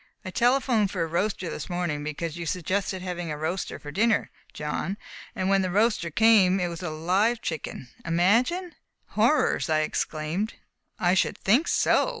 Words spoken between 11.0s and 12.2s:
should think so!"